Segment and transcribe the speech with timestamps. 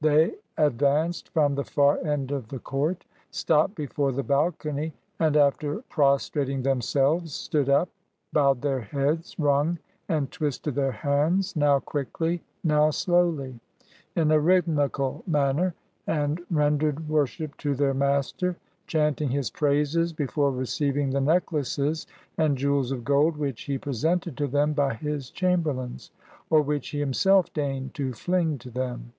[0.00, 5.36] They ad vanced from the far end of the court, stopped before the balcony, and
[5.36, 7.90] after prostrating themselves stood up,
[8.32, 9.76] bowed their heads, wnmg
[10.08, 13.60] and twisted their hands, now quickly, now slowly,
[14.16, 15.74] in a rhythmical manner,
[16.06, 18.56] and ren dered worship to their master,
[18.86, 22.06] chanting his praises, be fore receiving the necklaces
[22.38, 26.10] and jewels of gold which he presented to them by his chamberlains,
[26.48, 29.12] or which he him self deigned to fling to them.